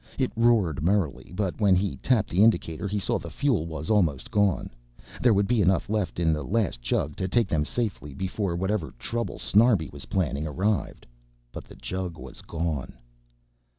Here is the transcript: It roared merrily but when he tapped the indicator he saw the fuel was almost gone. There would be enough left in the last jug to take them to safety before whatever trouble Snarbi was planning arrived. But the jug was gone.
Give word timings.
It 0.17 0.31
roared 0.35 0.81
merrily 0.81 1.31
but 1.35 1.61
when 1.61 1.75
he 1.75 1.97
tapped 1.97 2.31
the 2.31 2.41
indicator 2.43 2.87
he 2.87 2.97
saw 2.97 3.19
the 3.19 3.29
fuel 3.29 3.67
was 3.67 3.91
almost 3.91 4.31
gone. 4.31 4.71
There 5.21 5.31
would 5.31 5.45
be 5.47 5.61
enough 5.61 5.91
left 5.91 6.19
in 6.19 6.33
the 6.33 6.41
last 6.41 6.81
jug 6.81 7.15
to 7.17 7.27
take 7.27 7.47
them 7.47 7.63
to 7.65 7.69
safety 7.69 8.15
before 8.15 8.55
whatever 8.55 8.95
trouble 8.97 9.37
Snarbi 9.37 9.89
was 9.91 10.05
planning 10.05 10.47
arrived. 10.47 11.05
But 11.51 11.65
the 11.65 11.75
jug 11.75 12.17
was 12.17 12.41
gone. 12.41 12.93